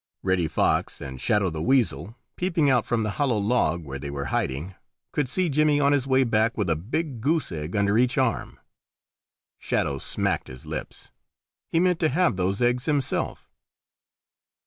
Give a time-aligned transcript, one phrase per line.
[0.23, 4.25] Reddy Fox and Shadow the Weasel, peeping out from the hollow log where they were
[4.33, 4.73] hiding,
[5.11, 8.59] could see Jimmy on his way back with a big goose egg under each arm.
[9.59, 11.11] Shadow smacked his lips.
[11.69, 13.47] He meant to have those eggs himself.